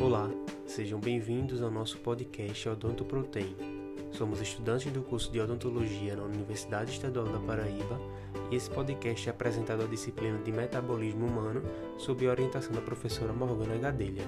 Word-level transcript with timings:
Olá, 0.00 0.30
sejam 0.66 0.98
bem-vindos 0.98 1.60
ao 1.60 1.70
nosso 1.70 1.98
podcast 1.98 2.66
Odonto 2.70 3.04
Protein. 3.04 3.54
Somos 4.10 4.40
estudantes 4.40 4.90
do 4.90 5.02
curso 5.02 5.30
de 5.30 5.38
odontologia 5.38 6.16
na 6.16 6.22
Universidade 6.22 6.90
Estadual 6.90 7.26
da 7.26 7.38
Paraíba 7.38 8.00
e 8.50 8.56
esse 8.56 8.70
podcast 8.70 9.28
é 9.28 9.30
apresentado 9.30 9.82
à 9.82 9.86
disciplina 9.86 10.38
de 10.38 10.50
metabolismo 10.50 11.26
humano 11.26 11.62
sob 11.98 12.26
a 12.26 12.30
orientação 12.30 12.72
da 12.72 12.80
professora 12.80 13.34
Morgana 13.34 13.76
Gadelha. 13.76 14.24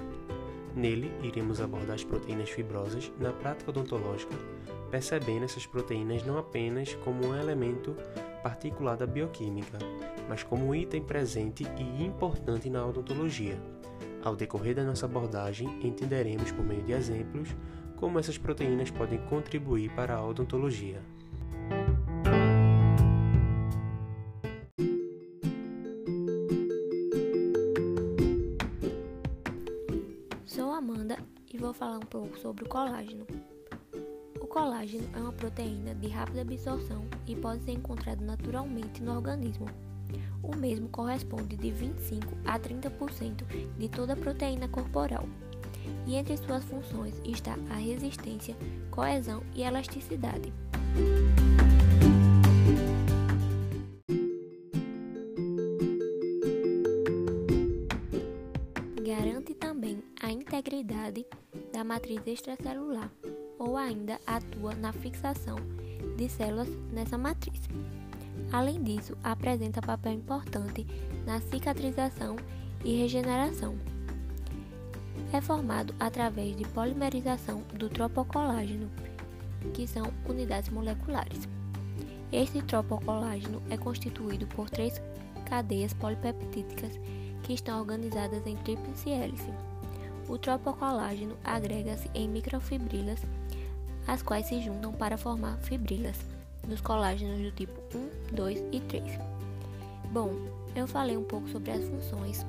Nele, 0.75 1.11
iremos 1.23 1.59
abordar 1.59 1.95
as 1.95 2.03
proteínas 2.03 2.51
fibrosas 2.51 3.11
na 3.19 3.33
prática 3.33 3.71
odontológica, 3.71 4.35
percebendo 4.91 5.45
essas 5.45 5.65
proteínas 5.65 6.23
não 6.23 6.37
apenas 6.37 6.93
como 7.03 7.25
um 7.25 7.35
elemento 7.35 7.97
particular 8.43 8.95
da 8.95 9.07
bioquímica, 9.07 9.79
mas 10.29 10.43
como 10.43 10.67
um 10.67 10.75
item 10.75 11.01
presente 11.01 11.65
e 11.79 12.05
importante 12.05 12.69
na 12.69 12.85
odontologia. 12.85 13.57
Ao 14.23 14.37
decorrer 14.37 14.73
da 14.73 14.85
nossa 14.85 15.05
abordagem, 15.05 15.67
entenderemos 15.85 16.49
por 16.53 16.63
meio 16.65 16.81
de 16.83 16.93
exemplos 16.93 17.49
como 17.97 18.17
essas 18.17 18.37
proteínas 18.37 18.89
podem 18.89 19.19
contribuir 19.25 19.93
para 19.93 20.15
a 20.15 20.25
odontologia. 20.25 21.01
Sou 30.45 30.71
Amanda 30.71 31.17
e 31.53 31.57
vou 31.57 31.73
falar 31.73 31.97
um 31.97 32.07
pouco 32.07 32.39
sobre 32.39 32.63
o 32.63 32.69
colágeno. 32.69 33.27
O 34.39 34.47
colágeno 34.47 35.09
é 35.13 35.19
uma 35.19 35.33
proteína 35.33 35.95
de 35.95 36.07
rápida 36.07 36.43
absorção 36.43 37.05
e 37.27 37.35
pode 37.35 37.63
ser 37.63 37.71
encontrado 37.71 38.23
naturalmente 38.23 39.03
no 39.03 39.15
organismo. 39.15 39.65
O 40.43 40.55
mesmo 40.55 40.89
corresponde 40.89 41.55
de 41.55 41.71
25 41.71 42.37
a 42.45 42.59
30% 42.59 43.45
de 43.77 43.87
toda 43.87 44.11
a 44.11 44.17
proteína 44.17 44.67
corporal. 44.67 45.25
E 46.05 46.15
entre 46.15 46.35
suas 46.35 46.63
funções 46.65 47.19
está 47.23 47.55
a 47.69 47.75
resistência, 47.75 48.55
coesão 48.91 49.41
e 49.55 49.63
elasticidade. 49.63 50.51
Garante 59.01 59.53
também 59.53 60.03
a 60.21 60.29
integridade 60.29 61.25
da 61.71 61.83
matriz 61.85 62.21
extracelular 62.25 63.09
ou 63.57 63.77
ainda 63.77 64.19
atua 64.27 64.75
na 64.75 64.91
fixação 64.91 65.55
de 66.17 66.27
células 66.27 66.69
nessa 66.91 67.17
matriz. 67.17 67.61
Além 68.51 68.83
disso, 68.83 69.17
apresenta 69.23 69.81
papel 69.81 70.13
importante 70.13 70.85
na 71.25 71.39
cicatrização 71.39 72.35
e 72.83 72.95
regeneração. 72.95 73.75
É 75.31 75.41
formado 75.41 75.93
através 75.99 76.55
de 76.55 76.63
polimerização 76.67 77.63
do 77.73 77.89
tropocolágeno, 77.89 78.89
que 79.73 79.87
são 79.87 80.13
unidades 80.27 80.69
moleculares. 80.69 81.47
Este 82.31 82.61
tropocolágeno 82.61 83.61
é 83.69 83.77
constituído 83.77 84.45
por 84.47 84.69
três 84.69 85.01
cadeias 85.45 85.93
polipeptídicas 85.93 86.99
que 87.41 87.53
estão 87.53 87.79
organizadas 87.79 88.45
em 88.45 88.55
tríplice 88.57 89.09
hélice. 89.09 89.51
O 90.27 90.37
tropocolágeno 90.37 91.35
agrega-se 91.43 92.09
em 92.13 92.27
microfibrilas, 92.29 93.21
as 94.07 94.21
quais 94.21 94.47
se 94.47 94.61
juntam 94.61 94.93
para 94.93 95.17
formar 95.17 95.57
fibrilas 95.57 96.32
dos 96.67 96.81
colágenos 96.81 97.41
do 97.41 97.51
tipo 97.51 97.79
1, 98.31 98.35
2 98.35 98.63
e 98.71 98.79
3. 98.81 99.19
Bom, 100.11 100.33
eu 100.75 100.87
falei 100.87 101.17
um 101.17 101.23
pouco 101.23 101.47
sobre 101.49 101.71
as 101.71 101.83
funções. 101.83 102.45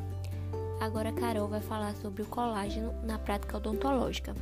Agora 0.80 1.10
a 1.10 1.12
Carol 1.12 1.48
vai 1.48 1.60
falar 1.60 1.94
sobre 1.96 2.22
o 2.22 2.26
colágeno 2.26 2.92
na 3.04 3.18
prática 3.18 3.56
odontológica. 3.56 4.34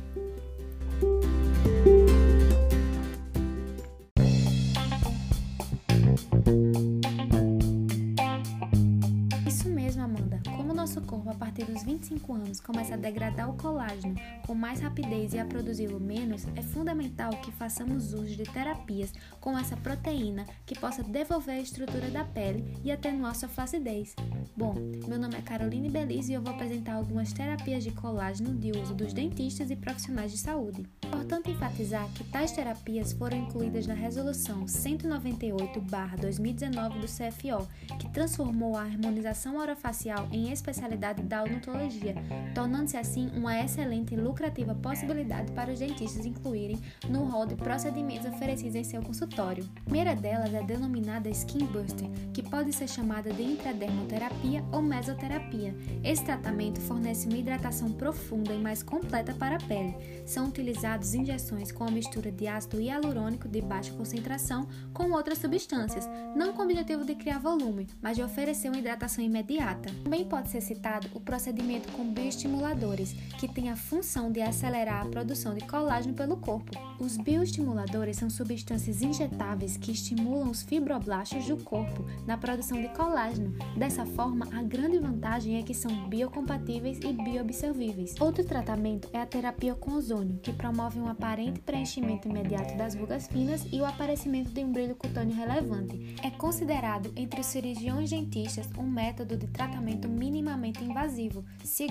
5 12.23 12.33
anos 12.33 12.59
começa 12.61 12.93
a 12.93 12.97
degradar 12.97 13.49
o 13.49 13.57
colágeno 13.57 14.15
com 14.47 14.55
mais 14.55 14.79
rapidez 14.79 15.33
e 15.33 15.39
a 15.39 15.45
produzi-lo 15.45 15.99
menos, 15.99 16.47
é 16.55 16.61
fundamental 16.61 17.31
que 17.41 17.51
façamos 17.51 18.13
uso 18.13 18.33
de 18.35 18.43
terapias 18.43 19.11
com 19.41 19.57
essa 19.57 19.75
proteína 19.75 20.45
que 20.65 20.79
possa 20.79 21.03
devolver 21.03 21.55
a 21.55 21.61
estrutura 21.61 22.09
da 22.09 22.23
pele 22.23 22.77
e 22.83 22.91
atenuar 22.91 23.35
sua 23.35 23.49
flacidez. 23.49 24.15
Bom, 24.55 24.75
meu 25.07 25.17
nome 25.19 25.35
é 25.35 25.41
Caroline 25.41 25.89
Belize 25.89 26.31
e 26.31 26.35
eu 26.35 26.41
vou 26.41 26.53
apresentar 26.53 26.93
algumas 26.93 27.33
terapias 27.33 27.83
de 27.83 27.91
colágeno 27.91 28.55
de 28.55 28.71
uso 28.71 28.93
dos 28.93 29.11
dentistas 29.11 29.69
e 29.69 29.75
profissionais 29.75 30.31
de 30.31 30.37
saúde. 30.37 30.85
É 31.01 31.07
importante 31.07 31.51
enfatizar 31.51 32.07
que 32.13 32.23
tais 32.23 32.53
terapias 32.53 33.11
foram 33.11 33.37
incluídas 33.37 33.85
na 33.85 33.93
Resolução 33.93 34.63
198-2019 34.65 36.99
do 36.99 37.07
CFO, 37.07 37.67
que 37.97 38.07
transformou 38.09 38.77
a 38.77 38.83
harmonização 38.83 39.57
orofacial 39.57 40.29
em 40.31 40.51
especialidade 40.51 41.23
da 41.23 41.43
odontologia 41.43 42.12
tornando-se 42.53 42.97
assim 42.97 43.29
uma 43.35 43.59
excelente 43.59 44.13
e 44.13 44.17
lucrativa 44.17 44.75
possibilidade 44.75 45.51
para 45.51 45.71
os 45.71 45.79
dentistas 45.79 46.25
incluírem 46.25 46.79
no 47.09 47.25
rol 47.25 47.45
de 47.45 47.55
procedimentos 47.55 48.27
oferecidos 48.27 48.75
em 48.75 48.83
seu 48.83 49.01
consultório. 49.01 49.67
A 49.77 49.81
primeira 49.81 50.15
delas 50.15 50.53
é 50.53 50.63
denominada 50.63 51.29
Skin 51.29 51.65
Buster, 51.65 52.09
que 52.33 52.41
pode 52.41 52.73
ser 52.73 52.87
chamada 52.87 53.31
de 53.31 53.43
intradermoterapia 53.43 54.63
ou 54.71 54.81
mesoterapia. 54.81 55.75
Esse 56.03 56.23
tratamento 56.23 56.79
fornece 56.81 57.27
uma 57.27 57.37
hidratação 57.37 57.91
profunda 57.91 58.53
e 58.53 58.59
mais 58.59 58.83
completa 58.83 59.33
para 59.33 59.55
a 59.55 59.59
pele. 59.59 59.95
São 60.25 60.47
utilizados 60.47 61.13
injeções 61.13 61.71
com 61.71 61.83
a 61.83 61.91
mistura 61.91 62.31
de 62.31 62.47
ácido 62.47 62.79
hialurônico 62.79 63.47
de 63.47 63.61
baixa 63.61 63.93
concentração 63.93 64.67
com 64.93 65.11
outras 65.11 65.37
substâncias, 65.37 66.07
não 66.35 66.53
com 66.53 66.61
o 66.61 66.65
objetivo 66.65 67.05
de 67.05 67.15
criar 67.15 67.39
volume, 67.39 67.87
mas 68.01 68.17
de 68.17 68.23
oferecer 68.23 68.69
uma 68.69 68.77
hidratação 68.77 69.23
imediata. 69.23 69.89
Também 70.03 70.25
pode 70.25 70.49
ser 70.49 70.61
citado 70.61 71.07
o 71.13 71.19
procedimento 71.19 71.91
com 71.93 72.02
bioestimuladores, 72.03 73.13
que 73.39 73.47
tem 73.47 73.69
a 73.69 73.75
função 73.75 74.31
de 74.31 74.41
acelerar 74.41 75.05
a 75.05 75.09
produção 75.09 75.53
de 75.53 75.65
colágeno 75.65 76.13
pelo 76.13 76.37
corpo. 76.37 76.71
Os 76.99 77.17
bioestimuladores 77.17 78.17
são 78.17 78.29
substâncias 78.29 79.01
injetáveis 79.01 79.77
que 79.77 79.91
estimulam 79.91 80.49
os 80.49 80.63
fibroblastos 80.63 81.45
do 81.45 81.57
corpo 81.57 82.05
na 82.25 82.37
produção 82.37 82.81
de 82.81 82.87
colágeno. 82.89 83.53
Dessa 83.75 84.05
forma, 84.05 84.47
a 84.51 84.61
grande 84.63 84.99
vantagem 84.99 85.57
é 85.57 85.63
que 85.63 85.73
são 85.73 86.07
biocompatíveis 86.07 86.99
e 86.99 87.13
bioabsorvíveis. 87.13 88.15
Outro 88.19 88.43
tratamento 88.43 89.09
é 89.11 89.19
a 89.19 89.25
terapia 89.25 89.75
com 89.75 89.93
ozônio, 89.93 90.39
que 90.41 90.53
promove 90.53 90.99
um 90.99 91.07
aparente 91.07 91.59
preenchimento 91.59 92.27
imediato 92.27 92.77
das 92.77 92.95
rugas 92.95 93.27
finas 93.27 93.65
e 93.71 93.81
o 93.81 93.85
aparecimento 93.85 94.51
de 94.51 94.63
um 94.63 94.71
brilho 94.71 94.95
cutâneo 94.95 95.35
relevante. 95.35 96.15
É 96.23 96.29
considerado 96.29 97.11
entre 97.15 97.41
os 97.41 97.47
cirurgiões 97.47 98.09
dentistas 98.09 98.69
um 98.77 98.83
método 98.83 99.35
de 99.35 99.47
tratamento 99.47 100.07
minimamente 100.07 100.83
invasivo, 100.83 101.43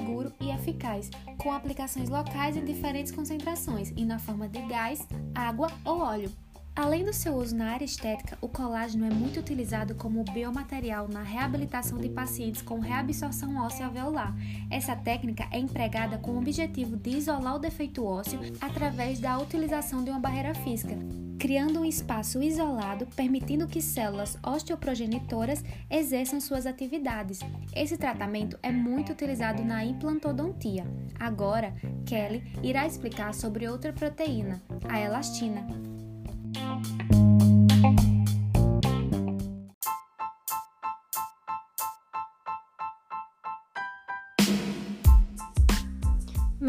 seguro 0.03 0.33
e 0.41 0.51
eficaz, 0.51 1.09
com 1.39 1.53
aplicações 1.53 2.09
locais 2.09 2.57
em 2.57 2.65
diferentes 2.65 3.13
concentrações 3.13 3.93
e 3.97 4.05
na 4.05 4.19
forma 4.19 4.49
de 4.49 4.61
gás, 4.63 5.07
água 5.33 5.69
ou 5.85 6.01
óleo. 6.01 6.31
Além 6.75 7.05
do 7.05 7.13
seu 7.13 7.37
uso 7.37 7.55
na 7.55 7.67
área 7.67 7.85
estética, 7.85 8.39
o 8.41 8.49
colágeno 8.49 9.05
é 9.05 9.11
muito 9.11 9.39
utilizado 9.39 9.95
como 9.95 10.25
biomaterial 10.25 11.07
na 11.07 11.23
reabilitação 11.23 11.99
de 11.99 12.09
pacientes 12.09 12.63
com 12.63 12.81
reabsorção 12.81 13.57
óssea 13.59 13.85
alveolar. 13.85 14.35
Essa 14.71 14.97
técnica 14.97 15.47
é 15.51 15.59
empregada 15.59 16.17
com 16.17 16.31
o 16.31 16.39
objetivo 16.39 16.97
de 16.97 17.11
isolar 17.11 17.57
o 17.57 17.59
defeito 17.59 18.07
ósseo 18.07 18.41
através 18.59 19.21
da 19.21 19.39
utilização 19.39 20.03
de 20.03 20.09
uma 20.09 20.19
barreira 20.19 20.55
física, 20.55 20.97
criando 21.39 21.79
um 21.79 21.85
espaço 21.85 22.43
isolado, 22.43 23.07
permitindo 23.15 23.69
que 23.69 23.83
células 23.83 24.39
osteoprogenitoras 24.43 25.63
exerçam 25.91 26.41
suas 26.41 26.65
atividades. 26.65 27.41
Esse 27.77 27.99
tratamento 27.99 28.59
é 28.63 28.73
muito 28.73 29.13
utilizado 29.13 29.63
na 29.63 29.85
implantodontia. 29.85 30.87
Agora, 31.21 31.75
Kelly 32.07 32.43
irá 32.63 32.87
explicar 32.87 33.35
sobre 33.35 33.69
outra 33.69 33.93
proteína, 33.93 34.63
a 34.89 34.99
elastina. 34.99 35.92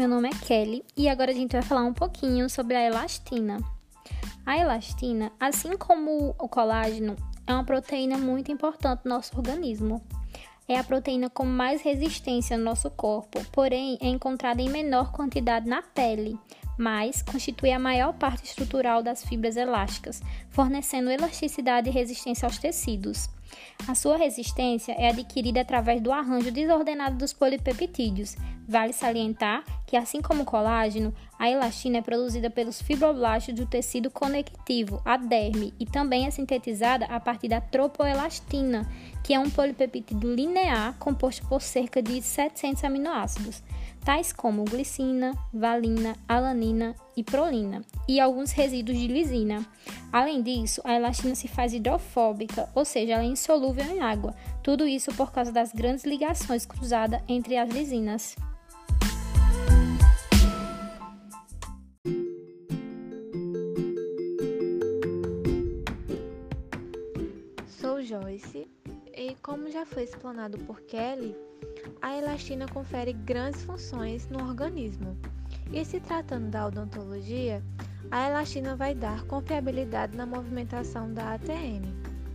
Meu 0.04 0.16
nome 0.16 0.28
é 0.28 0.46
Kelly 0.46 0.84
e 0.94 1.08
agora 1.08 1.30
a 1.30 1.34
gente 1.34 1.52
vai 1.52 1.62
falar 1.62 1.82
um 1.82 1.94
pouquinho 1.94 2.50
sobre 2.50 2.76
a 2.76 2.86
elastina. 2.86 3.58
A 4.44 4.58
elastina, 4.58 5.32
assim 5.40 5.78
como 5.78 6.34
o 6.38 6.46
colágeno, 6.46 7.16
é 7.46 7.54
uma 7.54 7.64
proteína 7.64 8.18
muito 8.18 8.52
importante 8.52 9.00
no 9.06 9.12
nosso 9.12 9.34
organismo. 9.34 10.02
É 10.68 10.78
a 10.78 10.84
proteína 10.84 11.30
com 11.30 11.46
mais 11.46 11.80
resistência 11.80 12.58
no 12.58 12.64
nosso 12.64 12.90
corpo, 12.90 13.42
porém 13.50 13.96
é 13.98 14.06
encontrada 14.06 14.60
em 14.60 14.68
menor 14.68 15.10
quantidade 15.10 15.66
na 15.66 15.80
pele, 15.80 16.38
mas 16.78 17.22
constitui 17.22 17.72
a 17.72 17.78
maior 17.78 18.12
parte 18.12 18.44
estrutural 18.44 19.02
das 19.02 19.24
fibras 19.24 19.56
elásticas, 19.56 20.20
fornecendo 20.50 21.10
elasticidade 21.10 21.88
e 21.88 21.92
resistência 21.92 22.44
aos 22.44 22.58
tecidos. 22.58 23.30
A 23.86 23.94
sua 23.94 24.16
resistência 24.16 24.92
é 24.92 25.08
adquirida 25.08 25.60
através 25.60 26.00
do 26.00 26.12
arranjo 26.12 26.50
desordenado 26.50 27.16
dos 27.16 27.32
polipeptídeos. 27.32 28.36
Vale 28.66 28.92
salientar 28.92 29.62
que, 29.86 29.96
assim 29.96 30.22
como 30.22 30.42
o 30.42 30.46
colágeno, 30.46 31.14
a 31.38 31.50
elastina 31.50 31.98
é 31.98 32.02
produzida 32.02 32.48
pelos 32.48 32.80
fibroblastos 32.80 33.54
do 33.54 33.66
tecido 33.66 34.10
conectivo, 34.10 35.02
a 35.04 35.16
derme, 35.16 35.74
e 35.78 35.84
também 35.84 36.26
é 36.26 36.30
sintetizada 36.30 37.04
a 37.06 37.20
partir 37.20 37.48
da 37.48 37.60
tropoelastina, 37.60 38.90
que 39.22 39.34
é 39.34 39.38
um 39.38 39.50
polipeptídeo 39.50 40.34
linear 40.34 40.94
composto 40.98 41.46
por 41.46 41.60
cerca 41.60 42.02
de 42.02 42.22
700 42.22 42.84
aminoácidos 42.84 43.62
tais 44.04 44.32
como 44.32 44.64
glicina, 44.64 45.32
valina, 45.52 46.14
alanina 46.28 46.94
e 47.16 47.24
prolina, 47.24 47.80
e 48.06 48.20
alguns 48.20 48.52
resíduos 48.52 48.98
de 48.98 49.08
lisina. 49.08 49.64
Além 50.14 50.42
disso, 50.42 50.80
a 50.84 50.94
elastina 50.94 51.34
se 51.34 51.48
faz 51.48 51.74
hidrofóbica, 51.74 52.68
ou 52.72 52.84
seja, 52.84 53.14
ela 53.14 53.24
é 53.24 53.26
insolúvel 53.26 53.84
em 53.86 53.98
água. 53.98 54.32
Tudo 54.62 54.86
isso 54.86 55.12
por 55.16 55.32
causa 55.32 55.50
das 55.50 55.72
grandes 55.72 56.04
ligações 56.04 56.64
cruzadas 56.64 57.20
entre 57.26 57.56
as 57.56 57.68
lisinas. 57.68 58.36
Sou 67.66 68.00
Joyce 68.00 68.68
e, 69.12 69.34
como 69.42 69.68
já 69.68 69.84
foi 69.84 70.04
explanado 70.04 70.58
por 70.58 70.80
Kelly, 70.82 71.34
a 72.00 72.16
elastina 72.16 72.68
confere 72.68 73.12
grandes 73.12 73.64
funções 73.64 74.28
no 74.28 74.38
organismo. 74.46 75.18
E 75.72 75.84
se 75.84 75.98
tratando 75.98 76.50
da 76.50 76.68
odontologia, 76.68 77.60
a 78.14 78.28
elastina 78.28 78.76
vai 78.76 78.94
dar 78.94 79.24
confiabilidade 79.24 80.16
na 80.16 80.24
movimentação 80.24 81.12
da 81.12 81.34
ATM, 81.34 81.82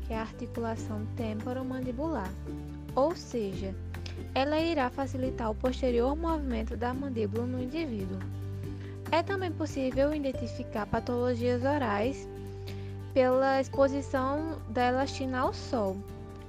que 0.05 0.11
é 0.11 0.17
a 0.17 0.23
articulação 0.23 1.05
temporomandibular. 1.15 2.29
Ou 2.95 3.15
seja, 3.15 3.73
ela 4.35 4.59
irá 4.59 4.89
facilitar 4.89 5.49
o 5.49 5.55
posterior 5.55 6.17
movimento 6.17 6.75
da 6.75 6.93
mandíbula 6.93 7.45
no 7.45 7.63
indivíduo. 7.63 8.19
É 9.09 9.23
também 9.23 9.53
possível 9.53 10.13
identificar 10.13 10.85
patologias 10.85 11.63
orais 11.63 12.27
pela 13.13 13.61
exposição 13.61 14.61
da 14.67 14.89
elastina 14.89 15.39
ao 15.39 15.53
sol, 15.53 15.95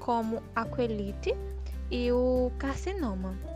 como 0.00 0.42
aquelite 0.56 1.36
e 1.88 2.10
o 2.10 2.50
carcinoma. 2.58 3.49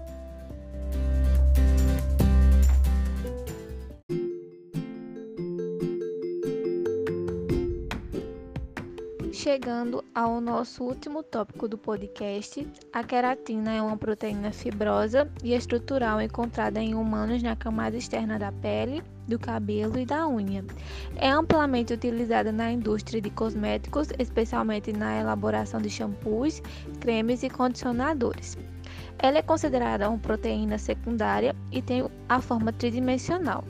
Chegando 9.35 10.05
ao 10.15 10.41
nosso 10.41 10.85
último 10.85 11.21
tópico 11.21 11.67
do 11.67 11.77
podcast, 11.77 12.65
a 12.93 13.03
queratina 13.03 13.73
é 13.73 13.83
uma 13.83 13.97
proteína 13.97 14.53
fibrosa 14.53 15.29
e 15.43 15.53
estrutural 15.53 16.21
encontrada 16.21 16.81
em 16.81 16.95
humanos 16.95 17.43
na 17.43 17.57
camada 17.57 17.97
externa 17.97 18.39
da 18.39 18.53
pele, 18.53 19.03
do 19.27 19.37
cabelo 19.37 19.99
e 19.99 20.07
da 20.07 20.29
unha. 20.29 20.65
É 21.17 21.29
amplamente 21.31 21.93
utilizada 21.93 22.53
na 22.53 22.71
indústria 22.71 23.21
de 23.21 23.29
cosméticos, 23.29 24.07
especialmente 24.21 24.93
na 24.93 25.19
elaboração 25.19 25.81
de 25.83 25.91
shampoos, 25.91 26.63
cremes 27.01 27.43
e 27.43 27.51
condicionadores. 27.51 28.57
Ela 29.19 29.39
é 29.39 29.43
considerada 29.43 30.09
uma 30.09 30.19
proteína 30.19 30.79
secundária 30.79 31.57
e 31.73 31.83
tem 31.83 32.09
a 32.29 32.41
forma 32.41 32.73
tridimensional. 32.73 33.65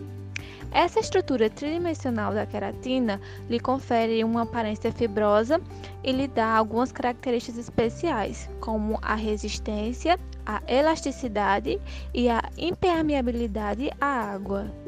Essa 0.74 0.98
estrutura 0.98 1.48
tridimensional 1.48 2.34
da 2.34 2.44
queratina 2.44 3.20
lhe 3.48 3.60
confere 3.60 4.24
uma 4.24 4.42
aparência 4.42 4.90
fibrosa 4.90 5.60
e 6.02 6.10
lhe 6.10 6.26
dá 6.26 6.56
algumas 6.56 6.90
características 6.90 7.60
especiais, 7.60 8.50
como 8.60 8.98
a 9.00 9.14
resistência, 9.14 10.18
a 10.44 10.60
elasticidade 10.66 11.80
e 12.12 12.28
a 12.28 12.42
impermeabilidade 12.58 13.88
à 14.00 14.32
água. 14.32 14.83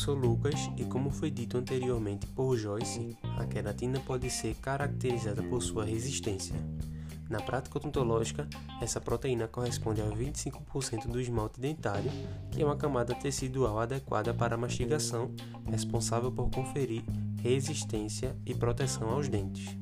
Sou 0.00 0.14
Lucas 0.14 0.70
e, 0.78 0.84
como 0.86 1.10
foi 1.10 1.30
dito 1.30 1.58
anteriormente 1.58 2.26
por 2.28 2.56
Joyce, 2.56 3.18
a 3.38 3.44
queratina 3.44 4.00
pode 4.00 4.30
ser 4.30 4.54
caracterizada 4.54 5.42
por 5.42 5.62
sua 5.62 5.84
resistência. 5.84 6.54
Na 7.28 7.38
prática 7.42 7.76
odontológica, 7.76 8.48
essa 8.80 8.98
proteína 8.98 9.46
corresponde 9.46 10.00
a 10.00 10.06
25% 10.06 11.06
do 11.06 11.20
esmalte 11.20 11.60
dentário, 11.60 12.10
que 12.50 12.62
é 12.62 12.64
uma 12.64 12.78
camada 12.78 13.14
tecidual 13.14 13.78
adequada 13.78 14.32
para 14.32 14.54
a 14.54 14.58
mastigação, 14.58 15.34
responsável 15.66 16.32
por 16.32 16.50
conferir 16.50 17.04
resistência 17.42 18.34
e 18.46 18.54
proteção 18.54 19.10
aos 19.10 19.28
dentes. 19.28 19.76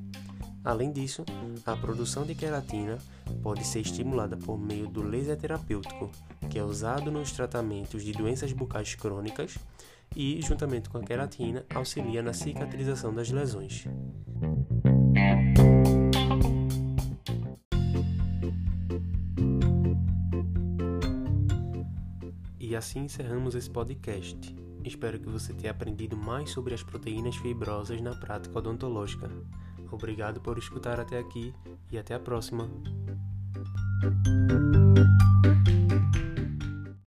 Além 0.65 0.91
disso, 0.91 1.25
a 1.65 1.76
produção 1.76 2.26
de 2.26 2.35
queratina 2.35 2.99
pode 3.41 3.65
ser 3.65 3.81
estimulada 3.81 4.37
por 4.37 4.59
meio 4.59 4.88
do 4.88 5.00
laser 5.00 5.37
terapêutico, 5.37 6.11
que 6.50 6.59
é 6.59 6.65
usado 6.65 7.09
nos 7.09 7.31
tratamentos 7.31 8.03
de 8.03 8.11
doenças 8.12 8.53
bucais 8.53 8.97
crônicas 8.97 9.56
e, 10.19 10.43
juntamente 10.43 10.91
com 10.91 10.99
a 10.99 11.03
queratina, 11.03 11.65
auxilia 11.73 12.20
na 12.20 12.32
cicatrização 12.32 13.15
das 13.15 13.31
lesões. 13.31 13.85
E 22.59 22.75
assim 22.75 23.05
encerramos 23.05 23.55
esse 23.55 23.70
podcast. 23.70 24.55
Espero 24.85 25.20
que 25.20 25.29
você 25.29 25.55
tenha 25.55 25.70
aprendido 25.70 26.17
mais 26.17 26.50
sobre 26.50 26.75
as 26.75 26.82
proteínas 26.82 27.37
fibrosas 27.37 28.00
na 28.00 28.15
prática 28.15 28.59
odontológica. 28.59 29.31
Obrigado 29.91 30.41
por 30.41 30.59
escutar 30.59 30.99
até 30.99 31.19
aqui 31.19 31.55
e 31.93 31.97
até 31.97 32.15
a 32.15 32.20
próxima! 32.20 32.69